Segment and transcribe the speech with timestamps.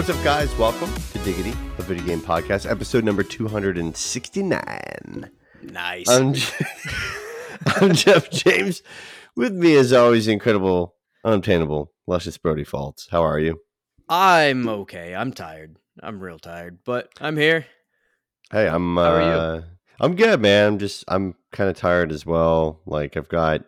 [0.00, 0.56] What's up, guys?
[0.56, 5.30] Welcome to Diggity, the video game podcast, episode number 269.
[5.62, 6.08] Nice.
[6.08, 6.64] I'm, Je-
[7.66, 8.82] I'm Jeff James.
[9.36, 13.08] With me, as always, incredible, unobtainable, luscious Brody Faults.
[13.10, 13.60] How are you?
[14.08, 15.14] I'm okay.
[15.14, 15.76] I'm tired.
[16.02, 17.66] I'm real tired, but I'm here.
[18.50, 18.96] Hey, I'm.
[18.96, 19.64] Uh, How are you?
[20.00, 20.66] I'm good, man.
[20.66, 21.04] I'm just.
[21.08, 22.80] I'm kind of tired as well.
[22.86, 23.66] Like I've got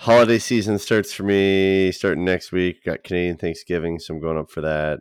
[0.00, 2.82] holiday season starts for me starting next week.
[2.84, 5.00] Got Canadian Thanksgiving, so I'm going up for that,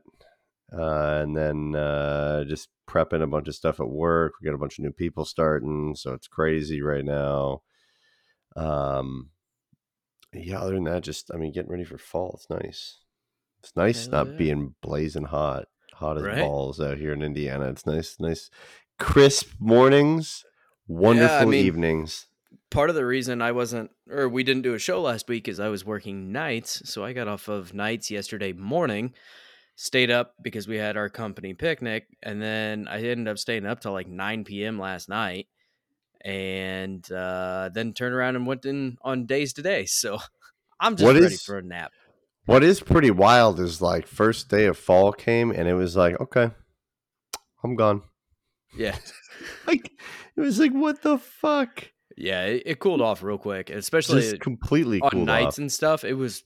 [0.78, 4.34] uh, and then uh, just prepping a bunch of stuff at work.
[4.42, 7.62] We got a bunch of new people starting, so it's crazy right now.
[8.56, 9.30] Um,
[10.34, 10.60] yeah.
[10.60, 12.34] Other than that, just I mean, getting ready for fall.
[12.36, 13.00] It's nice.
[13.64, 14.38] It's nice Hell not yeah.
[14.38, 16.40] being blazing hot, hot as Right?
[16.40, 17.70] balls out here in Indiana.
[17.70, 18.50] It's nice, nice,
[18.98, 20.44] crisp mornings,
[20.88, 22.26] wonderful mean- evenings.
[22.72, 25.60] Part of the reason I wasn't, or we didn't do a show last week, is
[25.60, 26.82] I was working nights.
[26.86, 29.14] So I got off of nights yesterday morning,
[29.76, 33.80] stayed up because we had our company picnic, and then I ended up staying up
[33.82, 34.78] till like 9 p.m.
[34.78, 35.48] last night,
[36.24, 39.86] and uh, then turned around and went in on days today.
[39.88, 40.20] So
[40.80, 41.92] I'm just What ready is- for a nap.
[42.46, 46.20] What is pretty wild is like first day of fall came and it was like,
[46.20, 46.50] okay,
[47.64, 48.04] I'm gone.
[48.78, 48.96] Yeah.
[49.68, 49.92] Like
[50.36, 51.92] it was like, what the fuck?
[52.20, 52.46] Yeah.
[52.46, 55.58] It, it cooled off real quick, especially Just completely on nights off.
[55.60, 56.44] and stuff it was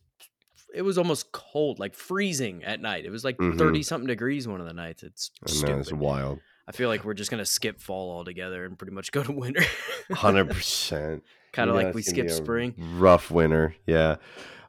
[0.75, 3.57] it was almost cold like freezing at night it was like Mhm.
[3.59, 5.29] 30 something degrees one of the nights it's
[5.63, 6.39] know it's wild.
[6.67, 9.61] i feel like we're just gonna skip fall altogether and pretty much go to winter
[10.13, 11.23] Hundred percent.
[11.51, 13.75] kind of like we skip spring Rough winter.
[13.85, 14.16] Yeah.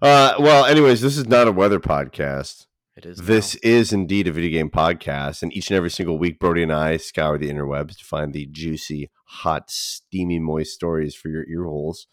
[0.02, 2.66] Uh, well, anyways, this is not a weather podcast.
[2.96, 3.70] it is This now.
[3.70, 6.98] is indeed a video game podcast, and each and every single week, Brody and I
[6.98, 12.06] scour the interwebs to find the juicy, hot, steamy, moist stories for your ear holes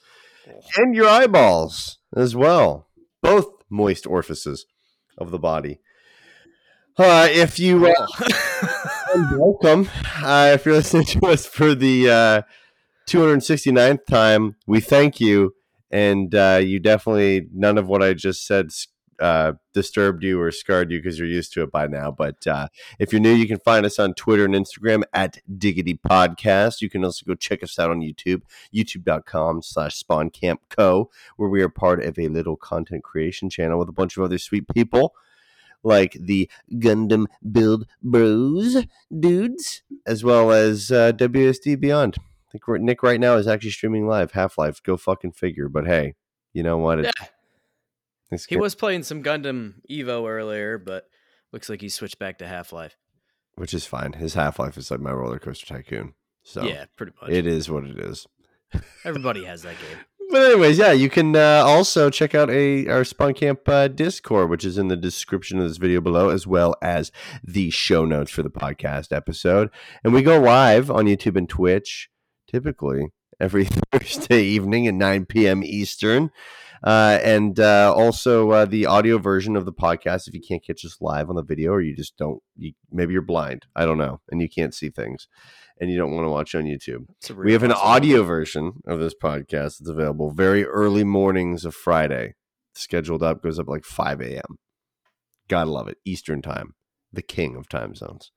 [0.77, 2.87] and your eyeballs as well.
[3.21, 4.65] Both moist orifices
[5.17, 5.79] of the body.
[6.97, 8.07] Uh, if you uh,
[9.37, 9.89] welcome,
[10.23, 12.41] uh, if you're listening to us for the uh,
[13.07, 15.53] 269th time, we thank you,
[15.89, 18.71] and uh, you definitely none of what I just said
[19.21, 22.11] uh, disturbed you or scarred you because you're used to it by now.
[22.11, 22.67] But uh,
[22.99, 26.81] if you're new, you can find us on Twitter and Instagram at Diggity Podcast.
[26.81, 28.41] You can also go check us out on YouTube,
[28.73, 31.05] youtube.com slash spawncampco,
[31.37, 34.37] where we are part of a little content creation channel with a bunch of other
[34.37, 35.13] sweet people
[35.83, 38.85] like the Gundam Build Bros
[39.17, 42.17] dudes, as well as uh, WSD Beyond.
[42.19, 44.83] I think Nick right now is actually streaming live Half Life.
[44.83, 45.69] Go fucking figure.
[45.69, 46.15] But hey,
[46.53, 46.99] you know what?
[46.99, 47.27] It's, yeah
[48.31, 51.05] it's he was playing some gundam evo earlier but
[51.51, 52.95] looks like he switched back to half-life
[53.55, 54.13] which is fine.
[54.13, 56.13] His Half Life is like my roller coaster tycoon.
[56.43, 58.27] So yeah pretty much it is what it is.
[59.05, 59.99] everybody has that game
[60.31, 64.49] But anyways, yeah, you can uh, also check out a our Spawn Camp uh, Discord,
[64.49, 67.11] which is in the description of this video below, as well as
[67.43, 69.69] the show notes for the podcast episode.
[70.03, 72.09] And we go live on YouTube and Twitch,
[72.47, 73.11] typically
[73.41, 75.63] every Thursday evening at 9 p.m.
[75.63, 76.31] Eastern.
[76.83, 80.27] Uh, and uh, also uh, the audio version of the podcast.
[80.27, 83.13] If you can't catch us live on the video, or you just don't, you, maybe
[83.13, 85.27] you're blind, I don't know, and you can't see things,
[85.79, 87.05] and you don't want to watch on YouTube
[87.35, 88.09] we have an possibility.
[88.13, 92.35] audio version of this podcast that's available very early mornings of Friday.
[92.73, 94.57] Scheduled up, goes up like 5 a.m.
[95.49, 95.97] Gotta love it.
[96.05, 96.73] Eastern time,
[97.11, 98.31] the king of time zones.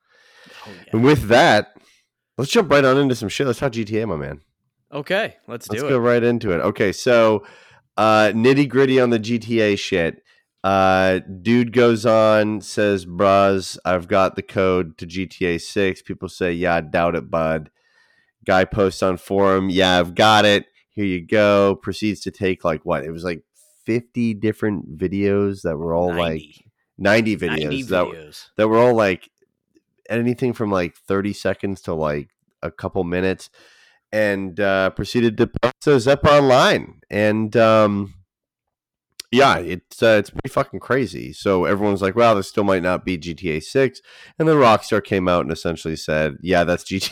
[0.67, 0.91] Oh, yeah.
[0.93, 1.75] And with that,
[2.37, 3.47] let's jump right on into some shit.
[3.47, 4.41] Let's talk GTA, my man.
[4.93, 5.81] okay let's do it.
[5.83, 6.59] Let's go right into it.
[6.59, 7.45] Okay, so
[7.97, 10.23] uh, nitty gritty on the GTA shit.
[10.63, 16.03] Uh, dude goes on, says, Bros, I've got the code to GTA 6.
[16.03, 17.71] People say, Yeah, I doubt it, bud.
[18.47, 20.67] Guy posts on forum, Yeah, I've got it.
[20.89, 21.77] Here you go.
[21.77, 23.05] Proceeds to take like what?
[23.05, 23.43] It was like
[23.85, 26.43] 50 different videos that were all like
[26.99, 29.31] 90 videos, 90 that, videos that were all like
[30.09, 32.29] anything from like 30 seconds to like
[32.63, 33.51] a couple minutes
[34.15, 37.01] and uh, proceeded to post those up online.
[37.11, 38.15] And um,
[39.33, 41.33] yeah, it's uh, it's pretty fucking crazy.
[41.33, 44.01] So everyone's like, "Wow, this still might not be GTA Six."
[44.39, 47.11] And then Rockstar came out and essentially said, "Yeah, that's GTA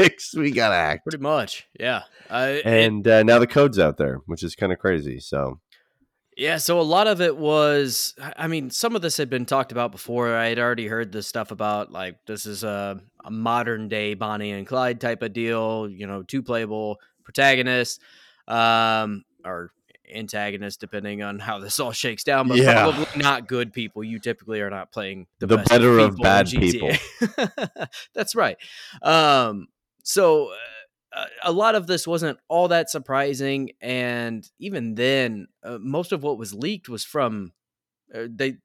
[0.00, 0.34] Six.
[0.34, 2.02] We gotta act." Pretty much, yeah.
[2.28, 5.20] And uh, now the code's out there, which is kind of crazy.
[5.20, 5.60] So
[6.36, 9.72] yeah, so a lot of it was, I mean, some of this had been talked
[9.72, 10.34] about before.
[10.34, 14.52] I had already heard this stuff about like this is a, a modern day Bonnie
[14.52, 15.88] and Clyde type of deal.
[15.88, 17.98] You know, two playable protagonists,
[18.46, 19.70] um, or
[20.14, 22.48] antagonists, depending on how this all shakes down.
[22.48, 22.82] But Yeah.
[22.82, 24.04] probably not good people.
[24.04, 27.88] You typically are not playing the, The better of people in bad GTA.
[28.14, 28.58] That's right.
[29.02, 29.68] Um,
[30.02, 30.56] so uh,
[31.42, 36.38] a lot of this wasn't all that surprising, and even then, uh, most of what
[36.38, 37.52] was leaked was from
[38.14, 38.58] uh, they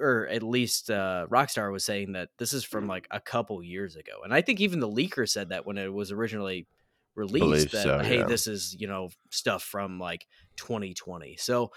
[0.00, 3.96] or at least uh, Rockstar was saying that this is from like a couple years
[3.96, 6.66] ago, and I think even the leaker said that when it was originally
[7.14, 8.26] released that so, hey, yeah.
[8.26, 10.26] this is you know stuff from like
[10.56, 11.36] 2020.
[11.36, 11.72] So,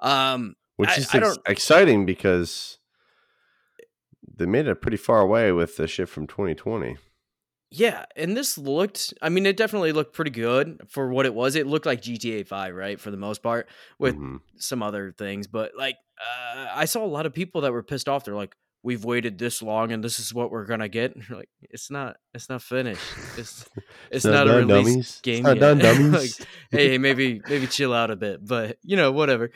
[0.00, 2.78] um, which I- is ex- exciting because
[4.36, 6.96] they made it pretty far away with the shit from 2020.
[7.70, 11.56] Yeah, and this looked I mean it definitely looked pretty good for what it was.
[11.56, 13.68] It looked like GTA 5, right, for the most part
[13.98, 14.40] with Mhm.
[14.56, 18.08] some other things, but like uh, I saw a lot of people that were pissed
[18.08, 18.24] off.
[18.24, 21.14] They're like we've waited this long and this is what we're going to get.
[21.16, 23.02] And you're like it's not it's not finished.
[23.36, 23.68] It's
[24.12, 24.96] it's, not, a done, release dummies.
[25.08, 25.78] It's game not yet.
[25.78, 26.30] done, like
[26.70, 29.50] hey, maybe maybe chill out a bit, but you know, whatever.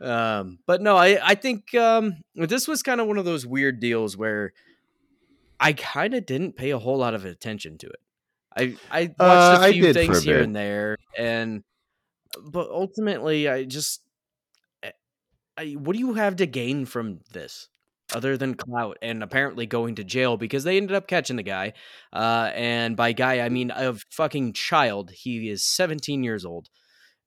[0.00, 3.78] Um, but no, I I think um this was kind of one of those weird
[3.78, 4.52] deals where
[5.62, 8.00] I kind of didn't pay a whole lot of attention to it.
[8.56, 10.44] I I watched Uh, a few things here bit.
[10.44, 11.64] and there, and
[12.42, 14.02] but ultimately, I just
[14.82, 14.92] eh,
[15.56, 17.68] I, what do you have to gain from this
[18.14, 21.72] other than clout and apparently going to jail because they ended up catching the guy
[22.12, 26.68] uh and by guy i mean a fucking child he is 17 years old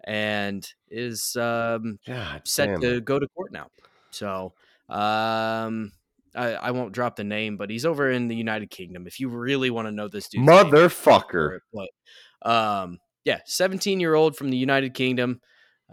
[0.03, 3.69] and is um God set to go to court now
[4.11, 4.53] so
[4.89, 5.91] um
[6.35, 9.07] I, I won't drop the name, but he's over in the United Kingdom.
[9.07, 11.59] If you really want to know this name, Motherfucker.
[11.73, 15.41] but um, yeah, 17 year old from the United Kingdom.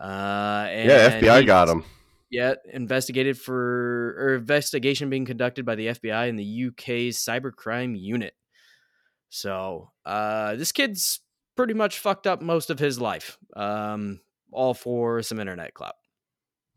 [0.00, 1.84] Uh, and Yeah, FBI got him.
[2.30, 8.34] Yeah, investigated for or investigation being conducted by the FBI and the UK's cybercrime unit.
[9.28, 11.20] So uh, this kid's
[11.56, 15.94] pretty much fucked up most of his life, um, all for some internet clout.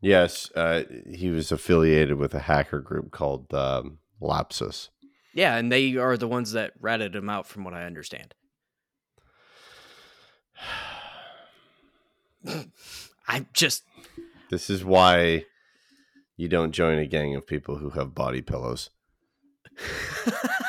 [0.00, 4.90] Yes, uh, he was affiliated with a hacker group called um, Lapsus.
[5.34, 8.34] Yeah, and they are the ones that ratted him out, from what I understand.
[13.28, 13.82] I'm just
[14.50, 15.44] This is why
[16.36, 18.90] you don't join a gang of people who have body pillows.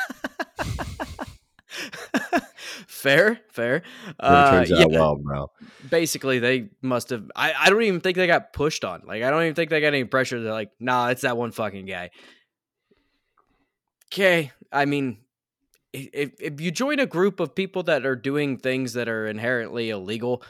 [2.98, 3.82] fair, fair.
[4.18, 5.50] Uh, turns yeah, well, bro.
[5.88, 7.30] basically they must have.
[7.34, 9.02] I, I don't even think they got pushed on.
[9.06, 10.40] Like I don't even think they got any pressure.
[10.42, 12.10] They're like, nah, it's that one fucking guy.
[14.12, 15.18] Okay, I mean,
[15.92, 19.90] if if you join a group of people that are doing things that are inherently
[19.90, 20.42] illegal,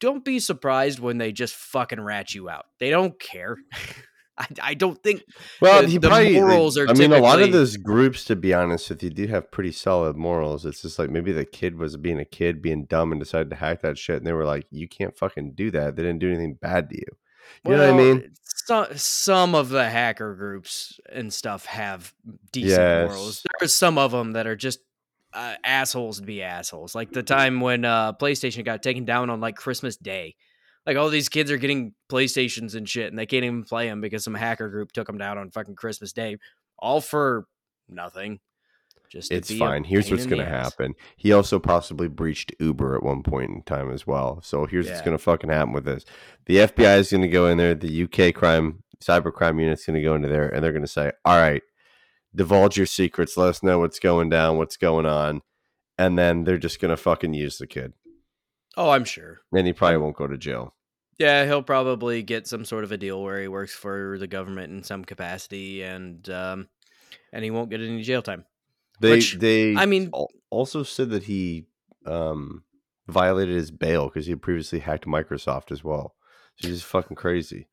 [0.00, 2.66] don't be surprised when they just fucking rat you out.
[2.78, 3.56] They don't care.
[4.38, 5.22] I, I don't think
[5.60, 6.32] Well, the- he the probably.
[6.34, 9.26] morals are I mean, a lot of those groups, to be honest with you, do
[9.26, 10.64] have pretty solid morals.
[10.64, 13.56] It's just like maybe the kid was being a kid, being dumb, and decided to
[13.56, 15.96] hack that shit, and they were like, "You can't fucking do that.
[15.96, 17.06] They didn't do anything bad to you."
[17.64, 18.32] You know what I mean?
[18.42, 22.14] Some some of the hacker groups and stuff have
[22.52, 22.80] decent
[23.10, 23.42] morals.
[23.44, 23.52] Yes.
[23.60, 24.80] There's some of them that are just
[25.34, 26.94] uh, assholes to be assholes.
[26.94, 30.36] Like the time when uh, PlayStation got taken down on like Christmas Day.
[30.86, 34.00] Like all these kids are getting PlayStations and shit, and they can't even play them
[34.00, 36.38] because some hacker group took them down on fucking Christmas Day,
[36.78, 37.46] all for
[37.88, 38.40] nothing.
[39.12, 39.84] Just It's fine.
[39.84, 40.94] Here's what's going to happen.
[41.18, 44.40] He also possibly breached Uber at one point in time as well.
[44.42, 46.06] So here's what's going to fucking happen with this:
[46.46, 49.96] the FBI is going to go in there, the UK crime cyber crime unit's going
[49.96, 51.62] to go into there, and they're going to say, "All right,
[52.34, 53.36] divulge your secrets.
[53.36, 55.42] Let us know what's going down, what's going on,"
[55.98, 57.92] and then they're just going to fucking use the kid,
[58.78, 59.40] Oh, I'm sure.
[59.52, 60.74] and he probably won't go to jail.
[61.18, 64.72] Yeah, he'll probably get some sort of a deal where he works for the government
[64.72, 66.68] in some capacity, and um,
[67.32, 68.44] and he won't get any jail time.
[69.00, 70.10] They Which, they I mean-
[70.50, 71.66] also said that he
[72.06, 72.64] um
[73.08, 76.14] violated his bail because he had previously hacked Microsoft as well.
[76.56, 77.68] So he's fucking crazy.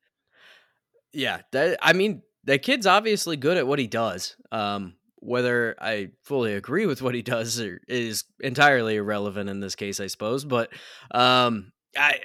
[1.12, 4.36] Yeah, that I mean, the kid's obviously good at what he does.
[4.52, 9.74] Um, whether I fully agree with what he does or, is entirely irrelevant in this
[9.74, 10.44] case, I suppose.
[10.44, 10.70] But
[11.10, 12.20] um, I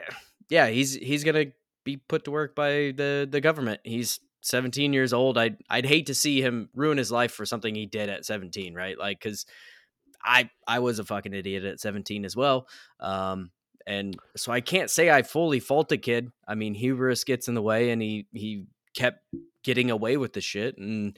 [0.50, 1.48] yeah, he's he's gonna
[1.84, 3.82] be put to work by the the government.
[3.84, 5.38] He's 17 years old.
[5.38, 8.74] I'd I'd hate to see him ruin his life for something he did at 17,
[8.74, 8.98] right?
[8.98, 9.46] Like, because
[10.24, 12.68] I I was a fucking idiot at 17 as well.
[13.00, 13.52] Um,
[13.88, 16.32] and so I can't say I fully fault the kid.
[16.48, 19.24] I mean, hubris gets in the way, and he he kept
[19.64, 21.18] getting away with the shit, and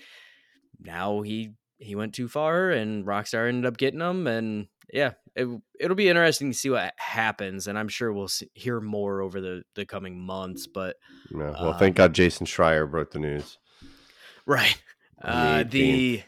[0.79, 5.47] now he he went too far, and Rockstar ended up getting him, and yeah, it
[5.79, 9.41] it'll be interesting to see what happens, and I'm sure we'll see, hear more over
[9.41, 10.67] the the coming months.
[10.67, 10.95] But
[11.31, 13.57] Yeah, well, Um, thank God Jason Schreier broke the news.
[14.45, 14.81] right,
[15.21, 16.23] the uh, the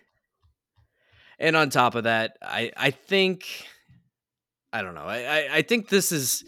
[1.39, 3.45] and on top of that, I I think
[4.73, 5.05] I don't know.
[5.05, 6.43] I, I I think this is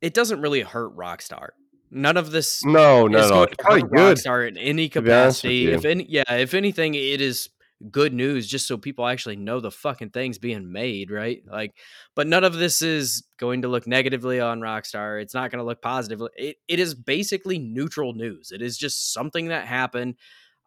[0.00, 1.48] it doesn't really hurt Rockstar.
[1.90, 3.34] None of this No, no, is no.
[3.34, 4.16] going It's to probably good.
[4.18, 5.72] Rockstar in any to be honest with capacity.
[5.72, 7.48] If any, yeah, if anything, it is
[7.90, 11.42] good news just so people actually know the fucking things being made, right?
[11.46, 11.74] Like,
[12.14, 15.20] but none of this is going to look negatively on Rockstar.
[15.20, 16.30] It's not going to look positively.
[16.36, 18.50] It, it is basically neutral news.
[18.50, 20.14] It is just something that happened.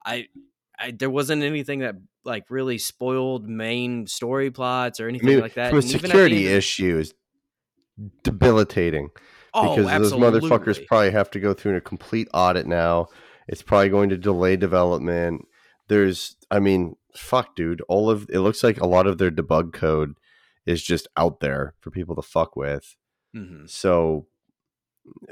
[0.06, 0.28] I,
[0.78, 5.40] I there wasn't anything that like really spoiled main story plots or I anything mean,
[5.40, 5.72] like that.
[5.72, 7.14] from a security end issue is
[8.24, 9.10] debilitating
[9.54, 13.08] oh, because those motherfuckers probably have to go through a complete audit now.
[13.48, 15.48] It's probably going to delay development.
[15.90, 17.82] There's, I mean, fuck, dude.
[17.90, 20.16] All of it looks like a lot of their debug code
[20.66, 22.96] is just out there for people to fuck with.
[23.36, 23.70] Mhm.
[23.70, 24.28] So,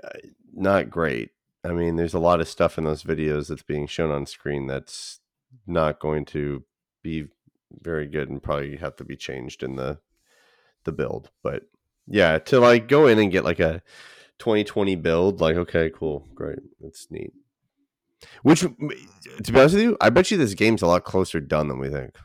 [0.03, 0.09] uh,
[0.53, 1.31] not great.
[1.63, 4.67] I mean, there's a lot of stuff in those videos that's being shown on screen
[4.67, 5.19] that's
[5.65, 6.63] not going to
[7.03, 7.27] be
[7.81, 9.99] very good and probably have to be changed in the
[10.85, 11.29] the build.
[11.43, 11.63] But
[12.07, 13.81] yeah, to like go in and get like a
[14.39, 17.33] 2020 build, like okay, cool, great, that's neat.
[18.43, 21.67] Which, to be honest with you, I bet you this game's a lot closer done
[21.67, 22.15] than we think.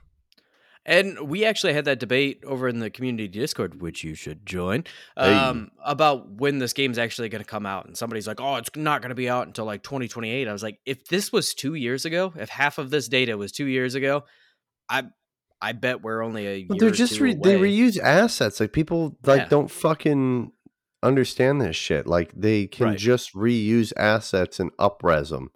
[0.84, 4.82] And we actually had that debate over in the community Discord, which you should join,
[5.16, 5.32] Hey.
[5.32, 7.86] um, about when this game's actually going to come out.
[7.86, 10.62] And somebody's like, "Oh, it's not going to be out until like 2028." I was
[10.64, 13.94] like, "If this was two years ago, if half of this data was two years
[13.94, 14.24] ago,
[14.88, 15.04] I,
[15.60, 18.58] I bet we're only a they're just re- they reuse assets.
[18.58, 19.48] Like people like Yeah.
[19.48, 20.50] don't fucking
[21.04, 22.08] understand this shit.
[22.08, 22.98] Like they can Right.
[22.98, 25.50] just reuse assets and upres them.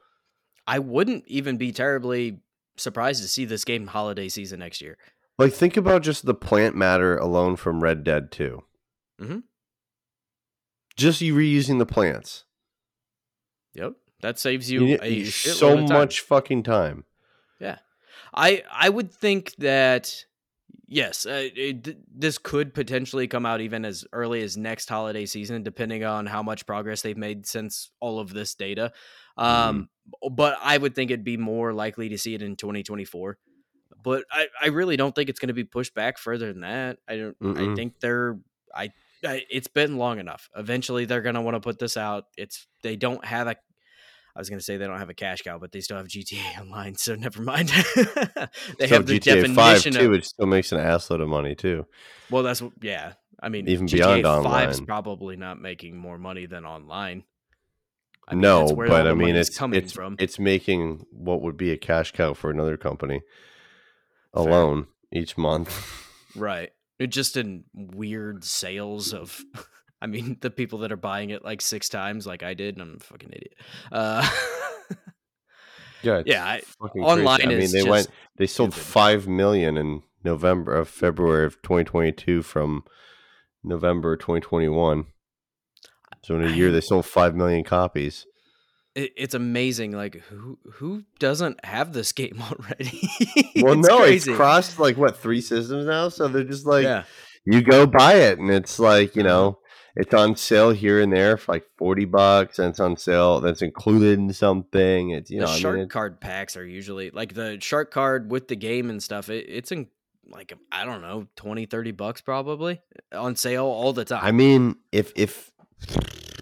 [0.67, 2.41] I wouldn't even be terribly
[2.77, 4.99] surprised to see this game holiday season next year.
[5.39, 8.63] Like think about just the plant matter alone from Red Dead 2.
[9.21, 9.39] Mm-hmm.
[10.97, 12.45] Just you reusing the plants.
[13.75, 13.93] Yep,
[14.23, 15.99] that saves you, You a so shitload of time.
[15.99, 17.05] much fucking time.
[17.61, 17.79] Yeah.
[18.35, 20.25] I I would think that
[20.87, 25.63] yes, uh, it, this could potentially come out even as early as next holiday season,
[25.63, 28.93] depending on how much progress they've made since all of this data.
[29.37, 29.89] Um,
[30.31, 33.39] but I would think it'd be more likely to see it in 2024.
[34.03, 36.99] But I, I really don't think it's going to be pushed back further than that.
[37.09, 37.37] I don't.
[37.41, 37.77] I Mm-mm.
[37.77, 38.39] think they're.
[38.75, 38.93] I,
[39.25, 39.43] I.
[39.51, 40.49] It's been long enough.
[40.57, 42.27] Eventually, they're going to want to put this out.
[42.37, 42.67] It's.
[42.83, 43.57] They don't have a.
[44.37, 46.09] I was going to say they don't have a cash cow, but they still have
[46.09, 47.69] GTA Online, so never mind.
[48.79, 50.11] they So have the GTA 5 definition too, of.
[50.11, 51.87] which still makes an assload of money too.
[52.31, 53.15] Well, that's what- yeah.
[53.43, 54.87] I mean, Even GTA beyond 5's online.
[54.87, 57.25] probably not making more money than online.
[58.29, 60.17] I mean, no, but I mean it's coming it's from.
[60.19, 63.21] it's making what would be a cash cow for another company
[64.35, 64.43] Fair.
[64.43, 66.03] alone each month.
[66.35, 66.73] Right.
[66.99, 69.43] It just in weird sales of
[70.03, 72.83] I mean, the people that are buying it like six times like I did, and
[72.83, 73.55] I'm a fucking idiot.
[73.91, 74.29] Uh
[76.03, 76.63] Yeah, Yeah, I-
[76.99, 77.47] online crazy.
[77.47, 78.09] I mean, is they went.
[78.37, 78.87] They sold stupid.
[78.87, 82.85] five million in November of February of 2022 from
[83.65, 85.07] November 2021.
[86.23, 88.27] So in a year, they sold five million copies.
[88.95, 93.01] it, it's amazing like who who doesn't have this game already?
[93.63, 94.31] Well, It's no, crazy.
[94.31, 96.09] it's crossed like what three systems now.
[96.11, 97.05] So they're just like, yeah.
[97.47, 99.29] you go buy it, and it's like you Uh-huh.
[99.29, 99.59] know,
[99.97, 103.41] it's on sale here and there for like 40 bucks, and it's on sale.
[103.41, 105.11] That's included in something.
[105.11, 107.91] It's you the know, I shark mean, it's, card packs are usually like the shark
[107.91, 109.89] card with the game and stuff it, it's in
[110.29, 112.81] like i don't know 20 30 bucks probably
[113.13, 115.53] on sale all the time I mean, if if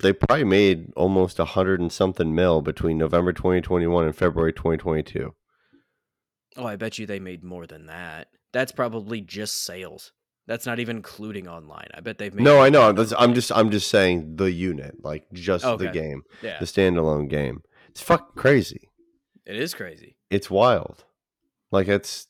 [0.00, 5.34] they probably made almost a hundred and something mil between November 2021 and February 2022.
[6.56, 10.12] oh i bet you they made more than that that's probably just sales
[10.46, 12.92] that's not even including online i bet they've made No, I know.
[12.92, 13.12] That's.
[13.18, 15.86] I'm just I'm just saying the unit, like just Okay.
[15.86, 17.62] the game, yeah the standalone game.
[17.88, 18.90] It's fucking crazy.
[19.46, 21.04] it is crazy It's wild.
[21.70, 22.26] Like it's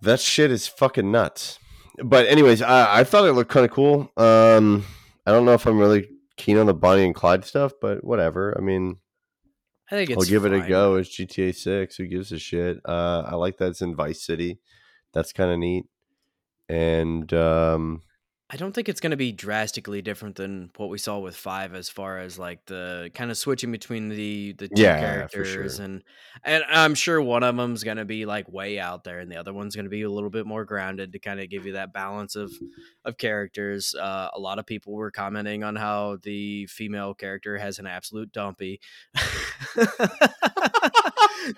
[0.00, 1.58] that shit is fucking nuts.
[2.02, 4.10] But anyways, I, I thought it looked kind of cool.
[4.16, 4.84] Um,
[5.26, 8.54] I don't know if I'm really keen on the Bonnie and Clyde stuff, but whatever.
[8.58, 8.96] I mean,
[9.90, 10.96] i think it's I'll give it a go.
[10.96, 11.96] It's GTA Six.
[11.96, 12.78] Who gives a shit?
[12.84, 14.58] Uh, I like that it's in Vice City.
[15.12, 15.84] That's kind of neat.
[16.72, 18.02] And um,
[18.50, 21.74] I don't think it's going to be drastically different than what we saw with five,
[21.74, 25.84] as far as like the kind of switching between the the two Yeah, characters, sure.
[25.86, 26.02] and
[26.44, 29.36] and I'm sure one of them's going to be like way out there, and the
[29.36, 31.72] other one's going to be a little bit more grounded to kind of give you
[31.72, 32.52] that balance of
[33.06, 33.94] of characters.
[33.94, 38.32] Uh, a lot of people were commenting on how the female character has an absolute
[38.32, 38.80] dumpy.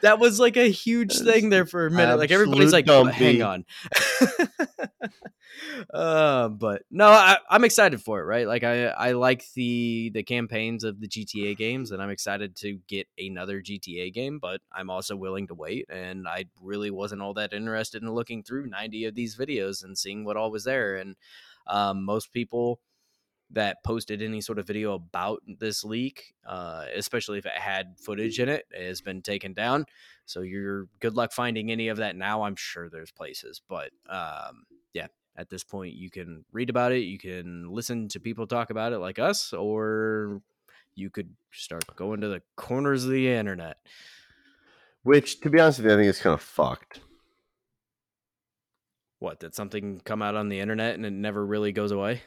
[0.02, 2.18] that was like a huge thing there for a minute.
[2.18, 3.64] Like everybody's like, Absolute "Hang on."
[5.94, 8.24] uh, but no, I, I'm excited for it.
[8.24, 12.56] Right, like I I like the the campaigns of the GTA games, and I'm excited
[12.56, 14.38] to get another GTA game.
[14.38, 18.42] But I'm also willing to wait, and I really wasn't all that interested in looking
[18.42, 20.96] through 90 of these videos and seeing what all was there.
[20.96, 21.16] And
[21.66, 22.80] um, most people
[23.54, 28.38] that posted any sort of video about this leak, uh, especially if it had footage
[28.38, 29.86] in it, has been taken down.
[30.26, 32.42] So you're good luck finding any of that now.
[32.42, 37.00] I'm sure there's places, but um, yeah, at this point you can read about it,
[37.00, 40.40] you can listen to people talk about it like us, or
[40.94, 43.78] you could start going to the corners of the internet.
[45.02, 47.00] Which, to be honest with you, I think it's kind of fucked.
[49.18, 49.40] What?
[49.40, 52.22] Did something come out on the internet and it never really goes away?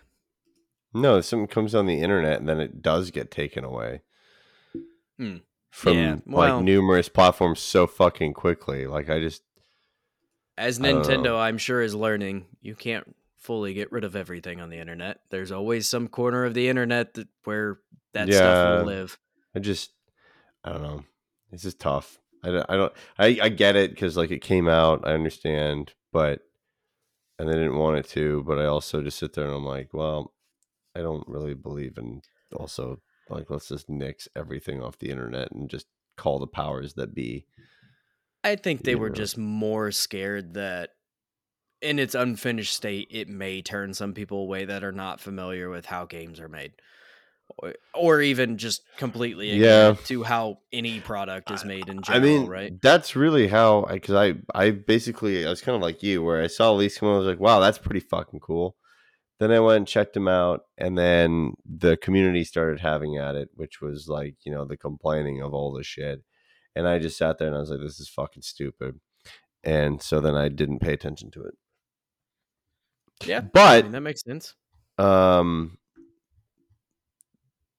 [0.93, 4.01] No, something comes on the internet and then it does get taken away
[5.17, 5.37] Hmm.
[5.69, 8.87] from Yeah, well- like numerous platforms so fucking quickly.
[8.87, 9.43] Like I just
[10.57, 11.37] As Nintendo.
[11.37, 15.19] I'm sure is learning, you can't fully get rid of everything on the internet.
[15.29, 17.79] There's always some corner of the internet that where
[18.13, 19.17] that stuff will live.
[19.55, 19.91] I just,
[20.63, 21.03] I don't know.
[21.51, 22.19] This is tough.
[22.43, 25.07] I don't, I don't, I, I get it because like it came out.
[25.07, 26.41] I understand, but,
[27.39, 29.93] and they didn't want it to, but I also just sit there and I'm like,
[29.93, 30.33] well,
[30.97, 32.21] I don't really believe in
[32.55, 32.99] also
[33.29, 35.85] like, let's just nix everything off the internet and just
[36.15, 37.45] call the powers that be.
[38.43, 39.15] I think they were Yeah.
[39.15, 40.91] just more scared that
[41.81, 45.85] in its unfinished state, it may turn some people away that are not familiar with
[45.85, 46.71] how games are made.
[47.59, 49.95] Or, or even just completely Yeah.
[50.05, 52.81] to how any product is made in general, I mean, right?
[52.81, 56.41] that's really how, I because I, I basically, I was kind of like you, where
[56.41, 58.75] I saw Elise come on, I was like, wow, that's pretty fucking cool.
[59.39, 63.49] Then I went and checked them out, and then the community started having at it,
[63.53, 66.23] which was like, you know, the complaining of all this shit.
[66.75, 68.99] And I just sat there and I was like, this is fucking stupid.
[69.63, 71.55] And so then I didn't pay attention to it.
[73.25, 74.55] Yeah, I But mean, that makes sense.
[74.97, 75.77] um,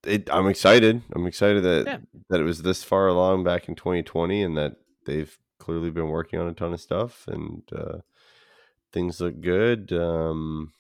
[0.04, 1.02] it, I'm excited.
[1.14, 1.98] I'm excited that Yeah.
[2.30, 6.38] that it was this far along back in 2020, and that they've clearly been working
[6.40, 7.98] on a ton of stuff, and uh,
[8.92, 9.92] things look good.
[9.92, 10.72] Um,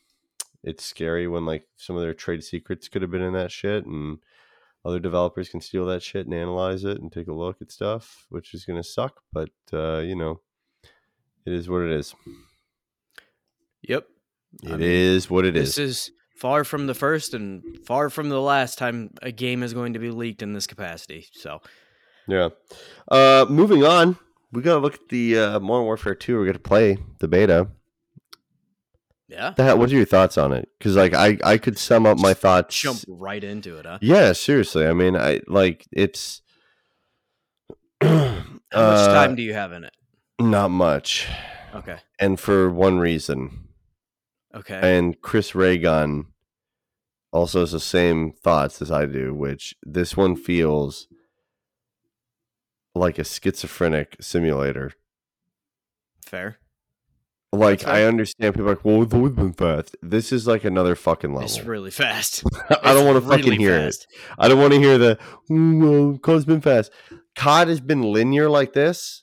[0.64, 3.86] it's scary when like some of their trade secrets could have been in that shit,
[3.86, 4.18] and
[4.84, 8.26] other developers can steal that shit and analyze it and take a look at stuff,
[8.30, 9.20] which is going to suck.
[9.32, 10.40] But uh, you know,
[11.46, 12.14] it is what it is.
[13.82, 14.06] Yep.
[14.62, 16.08] It is I mean, what it This is.
[16.08, 19.92] is far from the first and far from the last time a game is going
[19.92, 21.26] to be leaked in this capacity.
[21.32, 21.60] So,
[22.26, 22.48] Yeah.
[23.10, 24.18] Uh, moving on,
[24.52, 26.38] we gotta look at the uh, Modern Warfare Two.
[26.38, 27.68] We're gonna play the beta.
[29.28, 30.70] Yeah, That, what are your thoughts on it?
[30.78, 32.80] Because like I, I could sum up my thoughts.
[32.80, 33.98] jump right into it, huh?
[34.00, 34.86] Yeah, seriously.
[34.86, 36.40] I mean, I like it's.
[38.02, 38.08] How
[38.72, 39.92] much uh, time do you have in it?
[40.40, 41.26] Not much,
[41.74, 41.98] Okay.
[42.18, 43.68] and for one reason.
[44.54, 44.78] Okay.
[44.82, 46.26] And Chris Ray Gun
[47.32, 51.06] also has the same thoughts as I do, which this one feels
[52.94, 54.92] like a schizophrenic simulator.
[56.24, 56.58] Fair.
[57.52, 59.96] Like I understand people are like, well, it's always been fast.
[60.02, 61.44] This is like another fucking level.
[61.48, 62.44] It's really fast.
[62.82, 64.06] I don't want to fucking hear fast.
[64.10, 64.18] it.
[64.38, 65.18] I don't want to hear the
[65.50, 66.92] "Ooh, well, COD's been fast.
[67.36, 69.22] COD has been linear like this.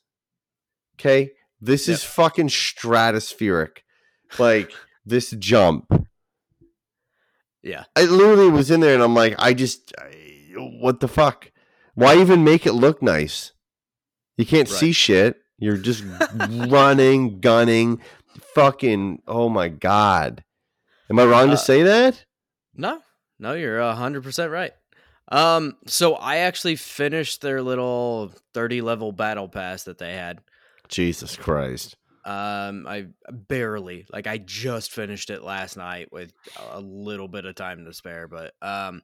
[0.99, 3.79] Okay, this is fucking stratospheric.
[4.39, 4.71] Like
[5.05, 5.85] this jump.
[7.61, 7.83] Yeah.
[7.95, 11.51] I literally was in there and I'm like, I just, I- what the fuck?
[11.95, 13.51] Why even make it look nice?
[14.37, 14.77] You can't Right.
[14.79, 15.37] see shit.
[15.57, 16.03] You're just
[16.49, 18.01] running, gunning,
[18.53, 19.21] fucking.
[19.27, 20.43] Oh my god.
[21.09, 22.25] Am I wrong Uh, to say that?
[22.75, 22.99] No,
[23.39, 24.73] no, you're hundred percent right.
[25.31, 30.39] Um, so I actually finished their little thirty level battle pass that they had.
[30.89, 31.95] Jesus Christ.
[32.25, 36.33] Um, I barely like I just finished it last night with
[36.69, 39.03] a little bit of time to spare, but um,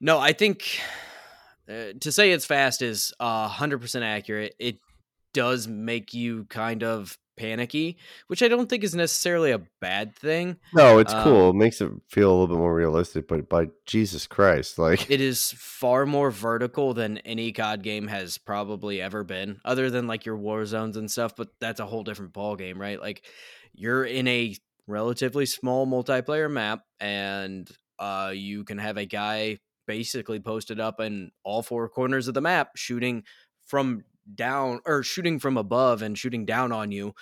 [0.00, 0.80] no, I think
[1.68, 4.54] uh, to say it's fast is hundred percent accurate.
[4.58, 4.78] It
[5.36, 10.56] does make you kind of panicky, which I don't think is necessarily a bad thing.
[10.72, 11.50] No, it's Um, cool.
[11.50, 15.20] It makes it feel a little bit more realistic, but by Jesus Christ, like it
[15.20, 20.24] is far more vertical than any COD game has probably ever been, other than like
[20.24, 21.36] your war zones and stuff.
[21.36, 22.98] But that's a whole different ball game, right?
[22.98, 23.26] Like
[23.74, 30.40] you're in a relatively small multiplayer map, and uh, you can have a guy basically
[30.40, 33.24] posted up in all four corners of the map, shooting
[33.66, 37.14] from down or shooting from above and shooting down on you.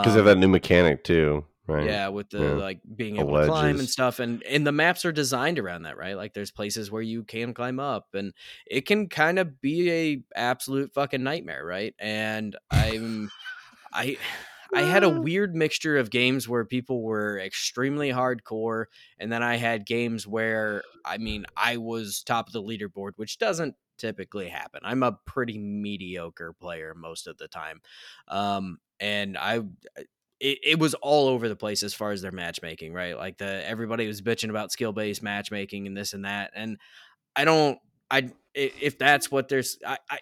[0.00, 1.98] because Um, of that new mechanic too, right?
[1.98, 2.54] yeah, with the Yeah.
[2.54, 5.98] like being able to climb and stuff, and and the maps are designed around that,
[5.98, 6.16] right?
[6.16, 8.32] Like there's places where you can climb up, and
[8.66, 11.94] it can kind of be a absolute fucking nightmare, right?
[11.98, 13.32] And I'm,
[13.92, 14.18] I.
[14.74, 18.86] I had a weird mixture of games where people were extremely hardcore,
[19.18, 23.38] and then I had games where, I mean, I was top of the leaderboard, which
[23.38, 24.80] doesn't typically happen.
[24.84, 27.80] I'm a pretty mediocre player most of the time,
[28.28, 29.62] um, and I
[30.40, 33.16] it, it was all over the place as far as their matchmaking, right?
[33.16, 36.78] Like the everybody was bitching about skill based matchmaking and this and that, and
[37.34, 37.78] I don't,
[38.10, 40.18] I if that's what there's, I, I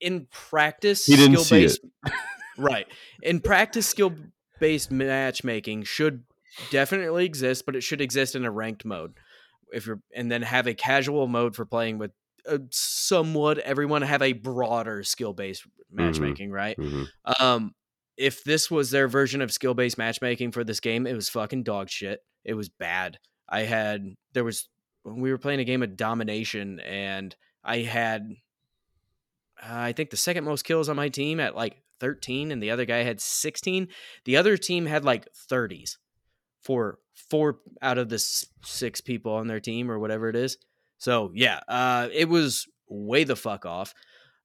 [0.00, 1.80] in practice, He didn't skill see based,
[2.56, 2.86] right?
[3.22, 4.14] In practice, skill
[4.60, 6.24] based matchmaking should
[6.70, 9.14] definitely exist, but it should exist in a ranked mode.
[9.72, 12.12] If you're and then have a casual mode for playing with
[12.48, 16.76] uh, somewhat everyone have a broader skill based matchmaking, right?
[16.78, 17.06] Mhm.
[17.40, 17.74] Um,
[18.16, 21.62] if this was their version of skill based matchmaking for this game, it was fucking
[21.62, 22.20] dog shit.
[22.44, 23.18] It was bad.
[23.48, 24.68] I had there was
[25.04, 27.34] when we were playing a game of domination, and
[27.64, 28.28] I had
[29.62, 32.70] uh, I think the second most kills on my team at like 13, and the
[32.70, 33.88] other guy had 16.
[34.24, 35.98] The other team had like 30s
[36.62, 40.58] for four out of the s- six people on their team or whatever it is.
[40.98, 43.94] So yeah, uh, it was way the fuck off.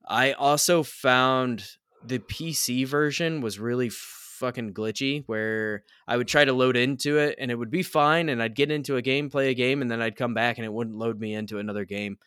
[0.07, 1.65] I also found
[2.05, 7.35] the PC version was really fucking glitchy where I would try to load into it
[7.39, 9.89] and it would be fine and I'd get into a game, play a game, and
[9.89, 12.17] then I'd come back and it wouldn't load me into another game.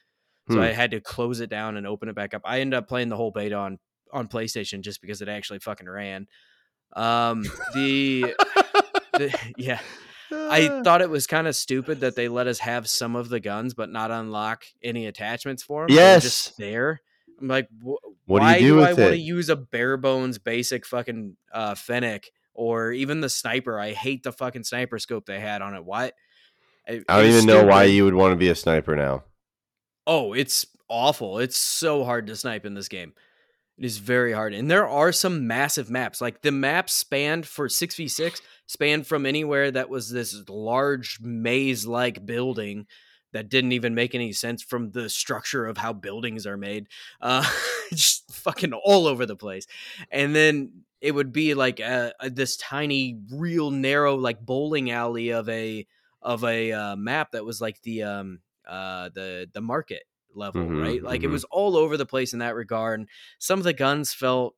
[0.48, 0.62] So Hmm.
[0.62, 2.42] I had to close it down and open it back up.
[2.44, 3.78] I ended up playing the whole beta on
[4.12, 6.26] on PlayStation just because it actually fucking ran.
[6.94, 7.42] Um
[7.74, 8.34] the,
[9.12, 9.80] the yeah.
[10.50, 13.40] I thought it was kind of stupid that they let us have some of the
[13.40, 15.96] guns, but not unlock any attachments for them.
[15.96, 16.22] Yes.
[16.22, 17.00] just there.
[17.40, 19.96] I'm like, wh- What do why you do I with want to use a bare
[19.96, 23.78] bones basic fucking uh, Fennec or even the sniper?
[23.78, 25.84] I hate the fucking sniper scope they had on it.
[25.84, 26.12] Why?
[26.86, 29.24] It- I don't even know why you would want to be a sniper now.
[30.06, 31.38] Oh, it's awful.
[31.40, 33.12] It's so hard to snipe in this game.
[33.78, 34.54] It is very hard.
[34.54, 36.20] And there are some massive maps.
[36.20, 42.24] Like the map spanned for 6v6, spanned from anywhere that was this large maze like
[42.24, 42.86] building
[43.32, 46.86] that didn't even make any sense from the structure of how buildings are made.
[47.20, 47.44] Uh,
[47.90, 49.66] just fucking all over the place.
[50.10, 55.30] And then it would be like a, a- this tiny, real narrow, like bowling alley
[55.30, 55.86] of a
[56.22, 60.02] of a uh, map that was like the um uh the the market
[60.36, 61.02] level, Mhm, right?
[61.02, 61.32] Like it mhm.
[61.32, 63.00] was all over the place in that regard.
[63.00, 64.54] And some of the guns felt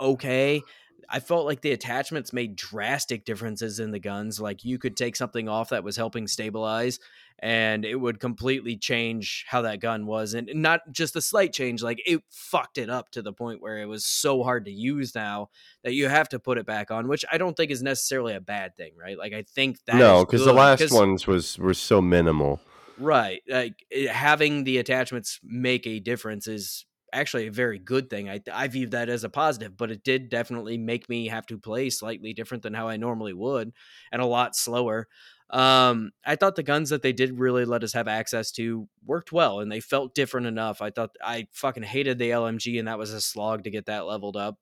[0.00, 0.62] okay.
[1.08, 4.40] I felt like the attachments made drastic differences in the guns.
[4.40, 6.98] Like you could take something off that was helping stabilize
[7.38, 10.34] and it would completely change how that gun was.
[10.34, 13.78] And not just a slight change, like it fucked it up to the point where
[13.78, 15.50] it was so hard to use now
[15.84, 18.40] that you have to put it back on, which I don't think is necessarily a
[18.40, 19.18] bad thing, right?
[19.18, 22.60] Like I think that no, because the last ones was were so minimal.
[22.96, 23.42] Right.
[23.48, 28.28] Like having the attachments make a difference is actually a very good thing.
[28.30, 31.58] I I view that as a positive, but it did definitely make me have to
[31.58, 33.72] play slightly different than how I normally would
[34.12, 35.08] and a lot slower.
[35.50, 39.30] Um I thought the guns that they did really let us have access to worked
[39.30, 40.80] well and they felt different enough.
[40.80, 44.06] I thought I fucking hated the LMG and that was a slog to get that
[44.06, 44.58] leveled up.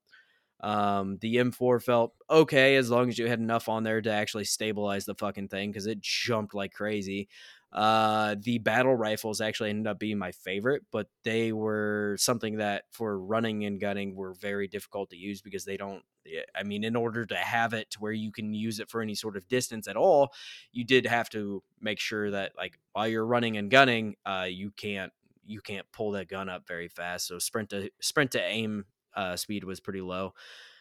[0.61, 4.45] Um, the M4 felt okay as long as you had enough on there to actually
[4.45, 7.29] stabilize the fucking thing because it jumped like crazy.
[7.75, 12.85] Uh, the battle rifles actually ended up being my favorite, but they were something that
[12.93, 16.03] for running and gunning were very difficult to use because they don't.
[16.55, 19.15] I mean, in order to have it to where you can use it for any
[19.15, 20.33] sort of distance at all,
[20.73, 24.71] you did have to make sure that like while you're running and gunning, uh, you
[24.71, 25.13] can't
[25.45, 27.27] you can't pull that gun up very fast.
[27.27, 28.85] So sprint to sprint to aim
[29.17, 30.33] uh, speed was pretty low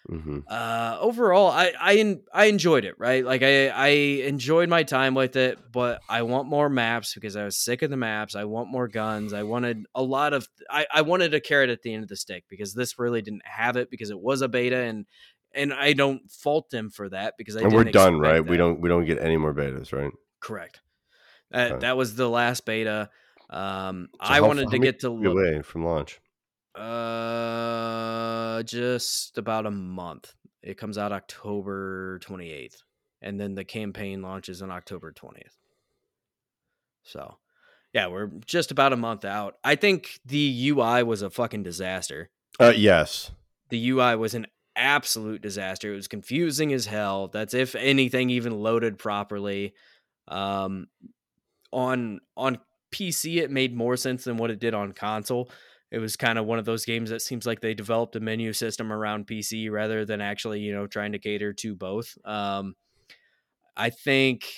[0.08, 5.16] hmm uh overall i i i enjoyed it right like i i enjoyed my time
[5.16, 8.44] with it but i want more maps because i was sick of the maps i
[8.44, 11.94] want more guns i wanted a lot of i i wanted a carrot at the
[11.94, 14.76] end of the stick because this really didn't have it because it was a beta
[14.76, 15.06] and
[15.56, 18.46] and i don't fault them for that because i And we're done, right?
[18.46, 20.12] We don't we don't get any more betas, right?
[20.42, 20.82] correct
[21.52, 21.80] that, Okay.
[21.82, 23.10] that was the last beta
[23.50, 26.20] um So i how- wanted how to get to look away from launch.
[26.76, 30.34] Uh, just about a month.
[30.62, 32.78] It comes out October 28th,
[33.22, 35.58] and then the campaign launches on October 20th.
[37.04, 37.38] So,
[37.94, 39.56] yeah, we're just about a month out.
[39.64, 42.30] I think the UI was a fucking disaster.
[42.60, 43.32] Uh, yes.
[43.70, 45.92] The UI was an absolute disaster.
[45.92, 47.28] It was confusing as hell.
[47.28, 49.74] That's if anything even loaded properly.
[50.28, 50.88] Um,
[51.72, 52.60] on on
[52.92, 55.50] PC, it made more sense than what it did on console.
[55.94, 58.52] It was kind of one of those games that seems like they developed a menu
[58.52, 62.18] system around PC rather than actually, you know, trying to cater to both.
[62.26, 62.76] Um,
[63.78, 64.52] I think,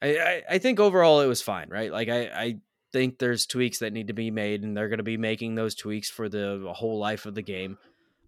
[0.00, 1.92] I, I, think overall it was fine, right?
[1.92, 2.56] Like I, I
[2.90, 5.74] think there's tweaks that need to be made, and they're going to be making those
[5.74, 7.76] tweaks for the whole life of the game.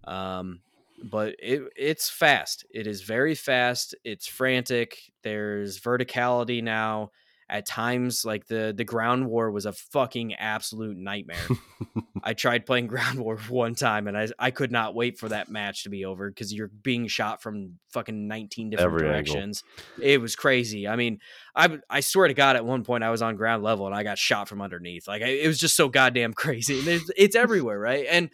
[0.04, 0.60] Um,
[1.02, 2.66] but it it's fast.
[2.70, 3.94] It is very fast.
[4.04, 4.98] It's frantic.
[5.22, 7.10] There's verticality now.
[7.50, 11.48] At times, like the the ground war was a fucking absolute nightmare.
[12.22, 15.48] I tried playing ground war one time, and I I could not wait for that
[15.48, 19.34] match to be over because you're being shot from fucking nineteen different Every angle.
[19.34, 19.64] directions.
[20.00, 20.86] It was crazy.
[20.86, 21.18] I mean,
[21.56, 24.04] I I swear to God, at one point I was on ground level and I
[24.04, 25.08] got shot from underneath.
[25.08, 26.78] Like I, it was just so goddamn crazy.
[26.78, 28.06] It's, it's everywhere, right?
[28.08, 28.30] And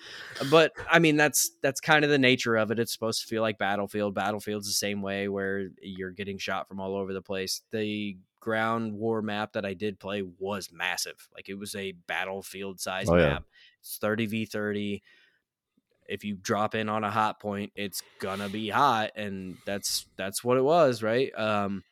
[0.51, 2.79] but I mean that's that's kind of the nature of it.
[2.79, 4.15] It's supposed to feel like Battlefield.
[4.15, 7.63] Battlefield's the same way where you're getting shot from all over the place.
[7.73, 11.29] The ground war map that I did play was massive.
[11.35, 13.31] Like it was a battlefield size Oh, yeah.
[13.31, 13.45] map.
[13.81, 15.03] It's 30 v 30.
[16.09, 20.45] If you drop in on a hot point, it's gonna be hot, and that's that's
[20.45, 21.37] what it was, right?
[21.37, 21.83] Um,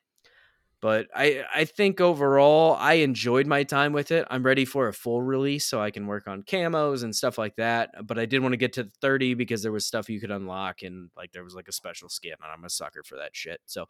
[0.84, 4.26] but I I think overall I enjoyed my time with it.
[4.30, 7.56] I'm ready for a full release so I can work on camos and stuff like
[7.56, 8.06] that.
[8.06, 10.82] But I did want to get to 30 because there was stuff you could unlock
[10.82, 13.62] and like there was like a special skin and I'm a sucker for that shit.
[13.64, 13.86] So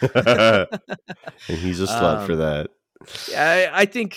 [0.14, 0.68] and
[1.48, 2.70] he's a slut for Um, that.
[3.28, 4.16] yeah, I, I think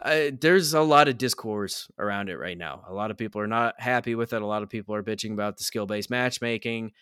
[0.00, 2.84] uh, there's a lot of discourse around it right now.
[2.88, 4.42] A lot of people are not happy with it.
[4.42, 6.92] A lot of people are bitching about the skill based matchmaking.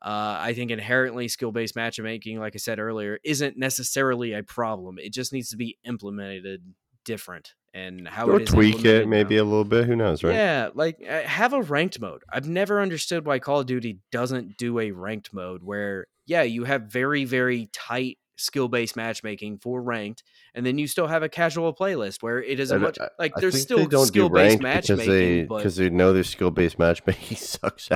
[0.00, 4.98] Uh, I think inherently skill based matchmaking, like I said earlier, isn't necessarily a problem.
[4.98, 6.62] It just needs to be implemented
[7.04, 9.42] different and how Or it is tweak it maybe now.
[9.42, 9.86] a little bit.
[9.86, 10.34] Who knows, right?
[10.34, 12.22] Yeah, like uh, have a ranked mode.
[12.30, 16.64] I've never understood why Call of Duty doesn't do a ranked mode where, yeah, you
[16.64, 20.22] have very, very tight skill based matchmaking for ranked,
[20.54, 23.40] and then you still have a casual playlist where it isn't I- much like I
[23.40, 26.12] there's still they don't do skill based ranked because matchmaking, they but because they know
[26.12, 27.88] their skill based matchmaking sucks.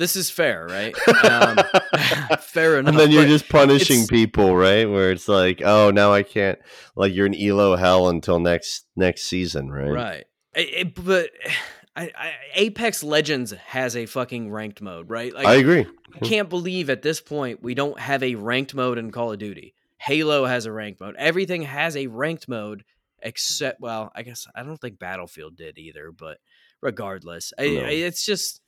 [0.00, 0.94] This is fair, right?
[1.30, 1.58] Um,
[2.40, 2.90] fair enough.
[2.92, 4.88] and then you're just punishing people, right?
[4.88, 6.58] Where it's like, oh, now I can't.
[6.96, 9.90] Like you're in elo hell until next next season, right?
[9.90, 10.24] right.
[10.54, 11.30] It- it- but
[11.96, 15.34] I, I, Apex Legends has a fucking ranked mode, right?
[15.34, 15.86] Like I agree.
[16.14, 19.38] I can't believe at this point we don't have a ranked mode in Call of
[19.38, 19.74] Duty.
[19.98, 21.16] Halo has a ranked mode.
[21.18, 22.84] Everything has a ranked mode
[23.22, 26.38] except well, I guess I don't think Battlefield did either, but
[26.80, 27.64] regardless, No.
[27.64, 28.59] I, it's just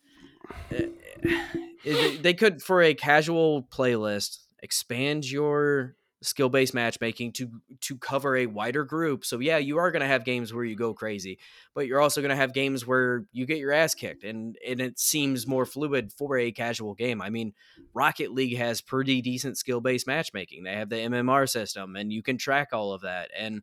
[0.70, 0.86] Eh,
[1.24, 1.38] eh,
[1.84, 7.50] eh, they could for a casual playlist expand your skill-based matchmaking to
[7.80, 9.24] to cover a wider group.
[9.24, 11.38] So yeah, you are going to have games where you go crazy,
[11.74, 14.80] but you're also going to have games where you get your ass kicked and and
[14.80, 17.20] it seems more fluid for a casual game.
[17.20, 17.52] I mean,
[17.92, 20.64] Rocket League has pretty decent skill-based matchmaking.
[20.64, 23.30] They have the MMR system and you can track all of that.
[23.36, 23.62] And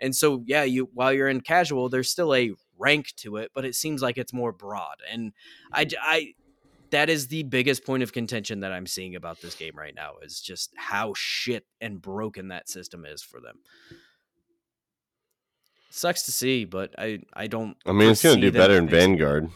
[0.00, 3.64] and so yeah, you while you're in casual, there's still a rank to it, but
[3.64, 4.96] it seems like it's more broad.
[5.10, 5.32] And
[5.72, 5.96] I, mm-hmm.
[6.02, 6.34] I
[6.90, 10.14] that is the biggest point of contention that I'm seeing about this game right now
[10.22, 13.58] is just how shit and broken that system is for them.
[15.90, 17.76] Sucks to see, but I I don't.
[17.86, 18.88] I mean, it's gonna do better in.
[18.88, 19.50] Vanguard.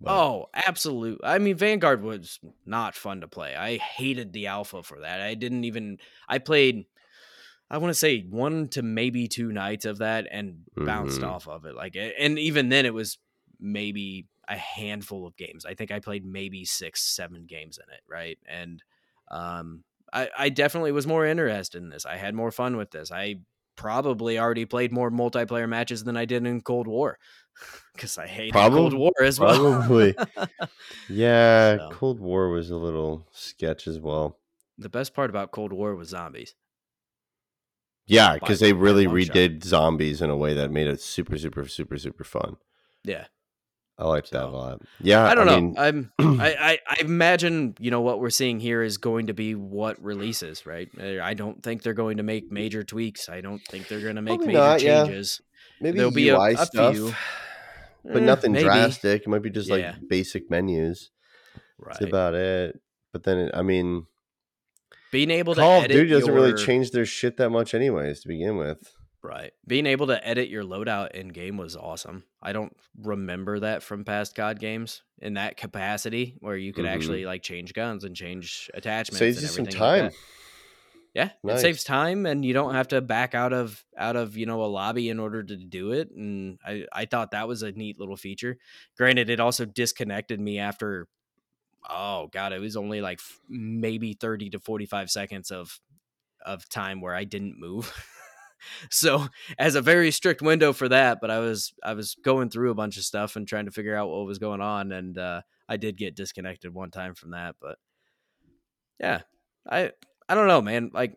[0.00, 1.20] but- Oh, absolute.
[1.22, 3.54] I mean, Vanguard was not fun to play.
[3.54, 5.20] I hated the alpha for that.
[5.20, 5.98] I didn't even.
[6.28, 6.86] I played.
[7.70, 11.28] I want to say one to maybe two nights of that and bounced Mhm.
[11.28, 11.74] off of it.
[11.74, 13.18] Like, and even then, it was
[13.60, 15.66] maybe a handful of games.
[15.66, 18.38] I think I played maybe six, seven games in it, right?
[18.46, 18.82] And
[19.30, 22.06] um, I, I definitely was more interested in this.
[22.06, 23.12] I had more fun with this.
[23.12, 23.40] I
[23.76, 27.18] probably already played more multiplayer matches than I did in Cold War
[27.92, 29.58] because I hate Cold War as well.
[29.74, 30.16] Probably.
[31.08, 31.88] Yeah, So.
[31.92, 34.38] Cold War was a little sketch as well.
[34.78, 36.54] the best part about Cold War was zombies.
[38.08, 39.34] Yeah, because they really long shot.
[39.36, 42.56] redid zombies in a way that made it super, super, super, super fun.
[43.04, 43.26] Yeah,
[43.98, 44.80] I liked that a lot.
[45.00, 45.60] Yeah, I don't know.
[45.60, 49.34] mean, I'm I, I I imagine you know what we're seeing here is going to
[49.34, 50.88] be what releases, right?
[51.00, 53.28] Uh, I don't think they're going to make major tweaks.
[53.28, 55.04] I don't think they're going to make major not, yeah.
[55.04, 55.40] changes.
[55.80, 57.14] maybe there'll be a- UI a stuff, few.
[58.04, 58.64] but Eh, nothing maybe.
[58.64, 59.22] drastic.
[59.22, 59.76] It might be just Yeah.
[59.76, 61.10] like basic menus.
[61.78, 61.96] Right.
[61.98, 62.80] That's about it.
[63.12, 64.06] But then, it- I mean,
[65.10, 68.28] Being able to Call edit Duty doesn't really change their shit that much, anyways, to
[68.28, 68.92] begin with.
[69.22, 69.52] Right.
[69.66, 72.24] Being able to edit your loadout in game was awesome.
[72.40, 76.90] I don't remember that from past COD games in that capacity where you could Mhm.
[76.94, 79.18] actually like change guns and change attachments.
[79.18, 80.20] Saves and you some everything like time.
[81.14, 81.58] Yeah, Nice.
[81.58, 84.62] it saves time, and you don't have to back out of out of you know
[84.62, 86.10] a lobby in order to do it.
[86.12, 88.56] And I I thought that was a neat little feature.
[88.96, 91.08] Granted, it also disconnected me after.
[91.88, 95.80] Oh god, it was only like f- maybe thirty to forty five seconds of
[96.44, 97.92] of time where I didn't move.
[98.90, 99.26] so
[99.58, 102.74] as a very strict window for that, but I was I was going through a
[102.76, 105.76] bunch of stuff and trying to figure out what was going on, and uh, I
[105.76, 107.56] did get disconnected one time from that.
[107.60, 107.78] But
[109.00, 109.20] yeah,
[109.68, 109.92] I
[110.28, 110.90] I don't know, man.
[110.92, 111.16] Like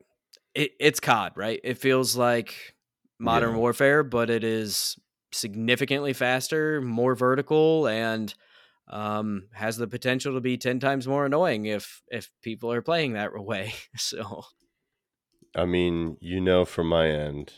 [0.54, 1.60] it, it's COD, right?
[1.64, 2.76] It feels like
[3.20, 3.58] Modern Yeah.
[3.58, 4.98] Warfare, but it is
[5.32, 8.34] significantly faster, more vertical, and
[8.92, 13.14] um, has the potential to be ten times more annoying if if people are playing
[13.14, 13.74] that way.
[13.98, 14.44] So
[15.56, 17.54] I mean, you know, from my end,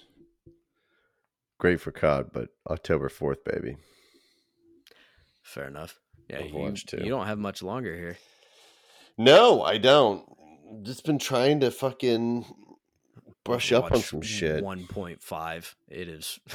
[1.59, 3.77] great for COD, but October 4th, baby.
[5.43, 5.99] fair enough.
[6.29, 7.03] Yeah, Overwatch you, too.
[7.03, 8.17] you don't have much longer here.
[9.17, 10.25] No, I don't.
[10.83, 12.45] Just been trying to fucking
[13.45, 14.63] brush up on some shit.
[14.63, 15.75] 1.5.
[15.89, 16.39] It is.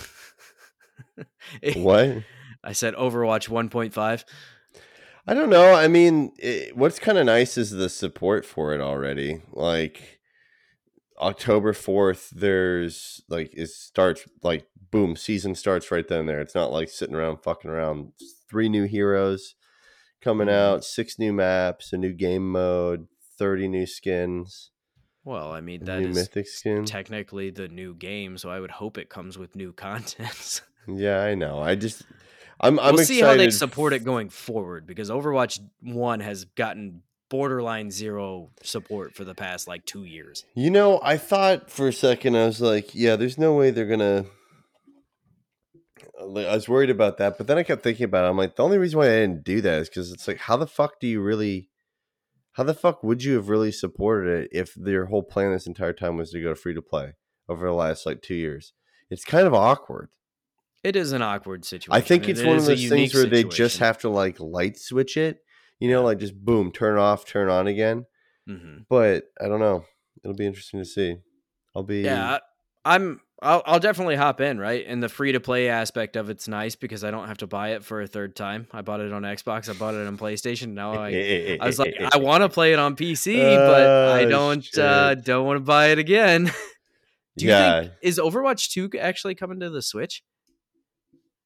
[1.76, 2.22] What?
[2.62, 4.24] I said Overwatch 1.5.
[5.28, 5.74] I don't know.
[5.74, 9.42] I mean, it, what's kind of nice is the support for it already.
[9.52, 10.20] Like,
[11.20, 16.40] October 4th, there's like it starts like boom, season starts right then and there.
[16.40, 18.12] It's not like sitting around fucking around.
[18.48, 19.54] Three new heroes
[20.22, 20.52] coming Mhm.
[20.52, 24.70] out, six new maps, a new game mode, 30 new skins,
[25.24, 26.84] Well, I mean that new is mythic skin.
[26.86, 30.62] technically the new game, so I would hope it comes with new content.
[30.88, 31.60] yeah, I know.
[31.60, 32.04] I just
[32.61, 33.07] I'm I'm we'll excited.
[33.07, 39.14] see how they support it going forward because Overwatch One has gotten borderline zero support
[39.14, 40.44] for the past like two years.
[40.55, 43.87] You know, I thought for a second I was like, yeah, there's no way they're
[43.87, 44.25] gonna.
[46.21, 48.29] I was worried about that, but then I kept thinking about it.
[48.29, 50.57] I'm like, the only reason why I didn't do that is because it's like, how
[50.57, 51.68] the fuck do you really,
[52.53, 55.92] how the fuck would you have really supported it if their whole plan this entire
[55.92, 57.12] time was to go to free to play
[57.49, 58.73] over the last like two years?
[59.11, 60.09] It's kind of awkward.
[60.84, 61.92] It is an awkward situation.
[61.92, 64.78] I think it's it one of those things where they just have to like light
[64.78, 65.40] switch it,
[65.80, 68.06] you know, like just boom, turn off, turn on again.
[68.48, 68.86] Mhm.
[68.88, 69.84] But I don't know.
[70.24, 71.16] It'll be interesting to see.
[71.74, 72.38] I'll be Yeah,
[72.84, 73.20] I, I'm.
[73.40, 74.84] I'll, I'll definitely hop in, right?
[74.84, 77.68] And the free to play aspect of it's nice because I don't have to buy
[77.74, 78.66] it for a third time.
[78.72, 79.70] I bought it on Xbox.
[79.70, 80.70] I bought it on PlayStation.
[80.74, 84.28] Now I, I was like, I want to play it on PC, but I Oh,
[84.28, 86.46] don't uh, don't want to buy it again.
[87.36, 87.80] Do you yeah.
[87.82, 90.24] think is Overwatch 2 actually coming to the Switch?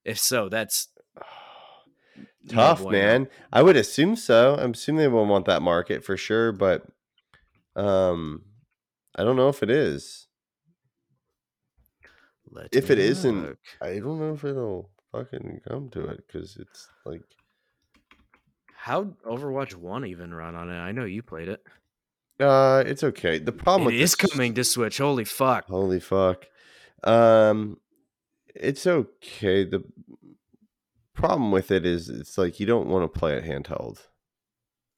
[0.04, 0.88] If so, that's
[2.48, 3.28] Tough, man.
[3.52, 4.56] I would assume so.
[4.58, 6.84] I'm assuming they won't want that market for sure, but
[7.76, 8.42] um,
[9.16, 10.26] I don't know if it is.
[12.50, 13.56] Let If it isn't.
[13.80, 17.22] I don't know if it'll fucking come to it because it's like
[18.74, 20.76] how Overwatch 1 even run on it?
[20.76, 21.62] I know you played it.
[22.40, 23.38] uh, it's okay.
[23.38, 24.98] The problem It is this- coming to Switch.
[24.98, 25.66] Holy fuck.
[25.68, 26.44] Holy fuck.
[27.04, 27.78] Um,
[28.54, 29.64] it's okay.
[29.64, 29.84] The
[31.14, 34.06] problem with it is it's like you don't want to play it handheld.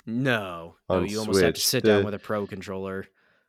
[0.06, 0.76] No.
[0.88, 3.06] No, you almost have to Switch, sit down with a pro controller.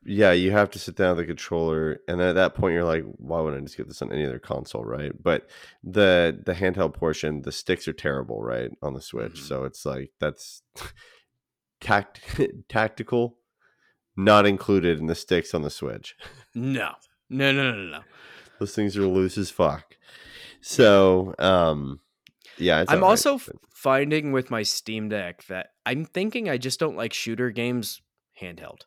[0.08, 3.04] Yeah, you have to sit down with a controller, and at that point, you're like,
[3.16, 5.10] "Why wouldn't I just get this on any other console?" Right?
[5.20, 5.48] But
[5.82, 9.40] the the handheld portion, the sticks are terrible, right, on the Switch.
[9.40, 9.48] Mhm.
[9.48, 10.62] So it's like that's
[11.80, 12.20] tact
[12.68, 13.38] tactical,
[14.16, 16.14] not included in the sticks on the Switch.
[16.54, 16.92] No.
[17.28, 18.04] No, no, no, no, no.
[18.58, 19.96] Those things are loose as fuck.
[20.60, 22.00] So, um,
[22.58, 23.40] yeah, it's I'm alright, also
[23.74, 28.00] finding with my Steam Deck that I'm thinking I just don't like shooter games
[28.40, 28.80] handheld.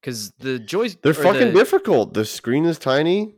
[0.00, 2.14] Because the joys they're fucking the- difficult.
[2.14, 3.34] The screen is tiny.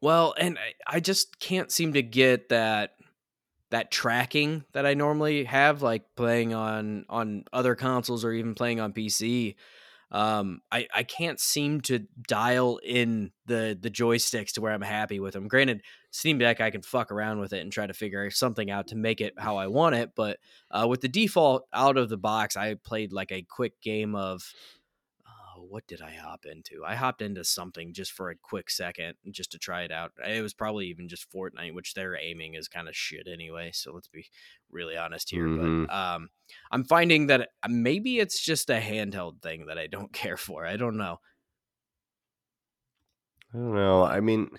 [0.00, 2.92] Well, and I, I just can't seem to get that
[3.70, 8.80] that tracking that I normally have, like playing on on other consoles or even playing
[8.80, 9.56] on PC.
[10.10, 15.20] Um, I I can't seem to dial in the the joysticks to where I'm happy
[15.20, 15.48] with them.
[15.48, 18.88] Granted, Steam Deck I can fuck around with it and try to figure something out
[18.88, 20.38] to make it how I want it, but
[20.70, 24.42] uh, with the default out of the box, I played like a quick game of
[25.68, 26.82] what did I hop into?
[26.86, 30.12] I hopped into something just for a quick second, just to try it out.
[30.26, 33.70] It was probably even just Fortnite, which their aiming is kind of shit anyway.
[33.72, 34.26] So let's be
[34.70, 35.46] really honest here.
[35.46, 35.86] Mhm.
[35.86, 36.30] But um,
[36.70, 40.64] I'm finding that uh, maybe it's just a handheld thing that I don't care for.
[40.66, 41.18] I don't know.
[43.54, 44.04] I don't know.
[44.04, 44.50] I mean,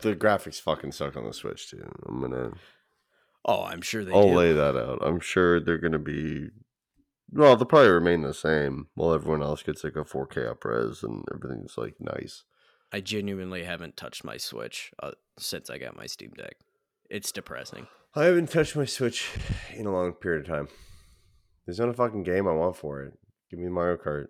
[0.00, 1.88] the graphics fucking suck on the Switch too.
[2.08, 2.52] I'm gonna.
[3.44, 4.34] Oh, I'm sure they I'll do.
[4.36, 4.98] lay that out.
[5.02, 6.50] I'm sure they're gonna be.
[7.32, 11.24] Well, they'll probably remain the same while everyone else gets like a 4K upres and
[11.34, 12.44] everything's like nice.
[12.92, 16.56] I genuinely haven't touched my Switch uh, since I got my Steam Deck.
[17.08, 17.86] It's depressing.
[18.14, 19.30] I haven't touched my Switch
[19.74, 20.68] in a long period of time.
[21.64, 23.14] There's not a fucking game I want for it.
[23.50, 24.26] Give me Mario Kart.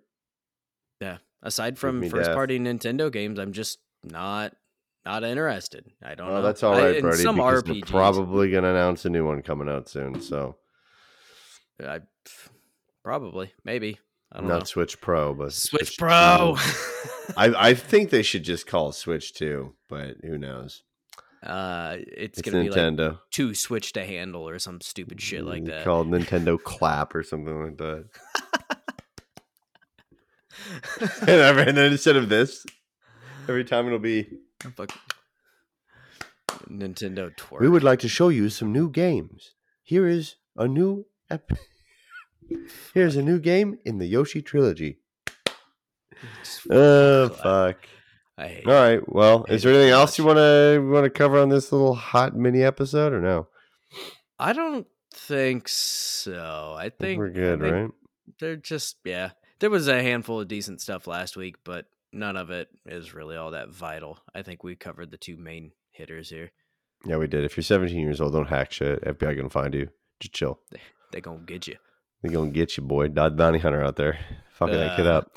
[1.01, 1.19] Yeah.
[1.43, 2.35] Aside from first death.
[2.37, 4.55] party Nintendo games, I'm just not
[5.05, 5.87] not interested.
[6.01, 6.43] I don't Oh, know.
[6.43, 7.17] that's all I- Brody.
[7.23, 7.65] Some RPGs.
[7.67, 10.21] they're probably gonna announce a new one coming out soon.
[10.21, 10.55] So
[11.85, 11.99] I,
[13.05, 13.99] probably, maybe.
[14.31, 14.65] I don't not know.
[14.65, 16.05] Switch Pro, but Switch 2.
[16.05, 16.57] Pro.
[17.37, 20.83] I I think they should just call it Switch Two, but who knows?
[21.42, 23.19] uh, it's, It's gonna be like Nintendo.
[23.31, 25.85] two Switch to handle or some stupid shit like Mm, that.
[25.85, 28.07] Called Nintendo Clap or something like that.
[31.27, 32.65] and, then instead of this,
[33.48, 34.29] every time it'll be.
[34.77, 34.92] Fuck.
[36.71, 37.61] Nintendo twerk.
[37.61, 39.55] We would like to show you some new games.
[39.83, 41.07] Here is a new.
[41.31, 41.53] Ep-
[42.95, 44.99] Here's a new game in the Yoshi trilogy.
[46.71, 47.79] Oh fuck!
[48.38, 49.01] I hate All right.
[49.09, 52.37] Well, is there anything else you want to want to cover on this little hot
[52.37, 53.49] mini episode, or no?
[54.38, 56.75] I don't think so.
[56.79, 57.90] I think we're good, think right?
[58.40, 59.31] They're just yeah.
[59.61, 63.37] There was a handful of decent stuff last week, but none of it is really
[63.37, 64.19] all that vital.
[64.35, 66.51] I think we covered the two main hitters here.
[67.05, 67.45] Yeah, we did.
[67.45, 69.05] If you're 17 years old, don't hack shit.
[69.05, 69.88] FBI gonna find you.
[70.21, 70.61] Just chill.
[71.13, 71.77] They gonna get you.
[72.23, 73.08] They gonna get you, boy.
[73.08, 74.18] Dodge bounty hunter out there,
[74.54, 75.10] fucking that kid Uh.
[75.18, 75.37] up.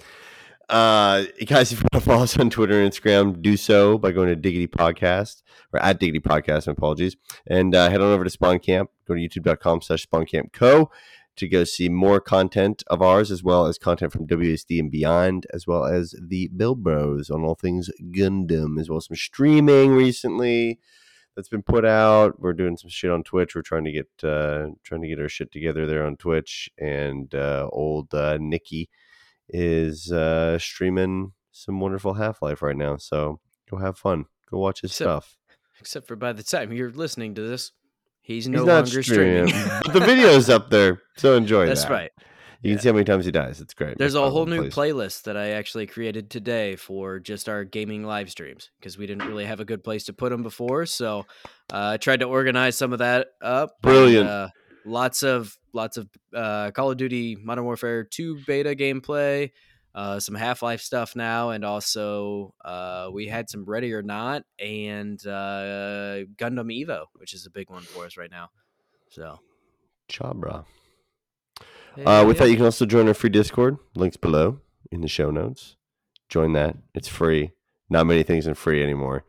[0.67, 4.11] Uh, guys, if you want to follow us on Twitter and Instagram, do so by
[4.11, 6.65] going to Diggity Podcast or at Diggity Podcast.
[6.67, 7.15] My apologies,
[7.45, 8.89] and uh, head on over to Spawn Camp.
[9.07, 10.89] Go to YouTube.com/slash Spawn Camp Co.
[11.36, 15.45] to go see more content of ours, as well as content from WSD and beyond,
[15.53, 19.91] as well as the Bill Bros on all things Gundam, as well as some streaming
[19.91, 20.79] recently
[21.36, 22.39] that's been put out.
[22.39, 23.55] We're doing some shit on Twitch.
[23.55, 27.33] We're trying to get uh, trying to get our shit together there on Twitch, and
[27.36, 28.89] uh, old uh, Nikki
[29.49, 32.97] is uh, streaming some wonderful Half Life right now.
[32.97, 34.25] So go have fun.
[34.49, 35.38] Go watch his So- stuff.
[35.81, 37.73] Except for by the time you're listening to this,
[38.21, 39.69] he's no He's not longer streaming, streaming.
[39.83, 41.91] but the video's up there, so enjoy That's that.
[41.91, 42.11] right.
[42.66, 42.76] You Yeah.
[42.78, 43.61] can see how many times he dies.
[43.61, 43.97] It's great.
[43.99, 48.32] There's a whole new playlist that I actually created today for just our gaming live
[48.32, 50.88] streams because we didn't really have a good place to put them before.
[50.88, 51.28] So
[51.72, 53.70] uh, I tried to organize some of that up.
[53.84, 54.28] and, Brilliant.
[54.28, 54.49] uh,
[54.84, 59.51] lots of lots of uh, Call of Duty Modern Warfare 2 beta gameplay,
[59.93, 64.43] uh, some Half Life stuff now, and also uh, we had some Ready or Not
[64.57, 68.49] and uh, Gundam Evo, which is a big one for us right now.
[69.11, 69.39] So
[70.09, 70.66] Chabra.
[71.97, 72.43] Yeah, Uh, with yeah.
[72.43, 73.77] that, you can also join our free Discord.
[73.95, 74.59] Links below
[74.91, 75.75] in the show notes.
[76.29, 76.77] Join that.
[76.93, 77.51] It's free.
[77.89, 79.25] Not many things are free anymore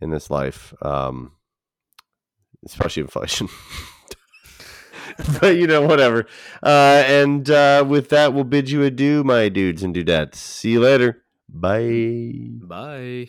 [0.00, 1.32] in this life, um,
[2.64, 3.48] especially inflation.
[5.40, 6.26] but you know, whatever.
[6.62, 10.36] Uh, and uh, with that, we'll bid you adieu, my dudes and dudettes.
[10.36, 11.22] See you later.
[11.48, 12.48] Bye.
[12.66, 13.28] bye.